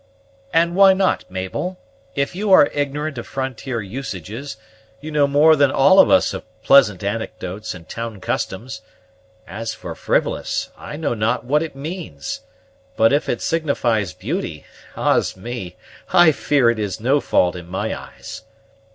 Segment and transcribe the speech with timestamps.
[0.51, 1.77] "And why not, Mabel?
[2.15, 4.57] If you are ignorant of frontier usages,
[4.99, 8.81] you know more than all of us of pleasant anecdotes and town customs:
[9.47, 12.41] as for frivolous, I know not what it means;
[12.97, 14.65] but if it signifies beauty,
[14.97, 15.75] ah's me!
[16.11, 18.41] I fear it is no fault in my eyes.